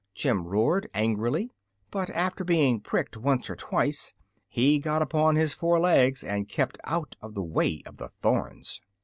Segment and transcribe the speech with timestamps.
[0.15, 1.51] Jim roared, angrily;
[1.91, 4.15] but after being pricked once or twice
[4.47, 8.81] he got upon his four legs and kept out of the way of the thorns.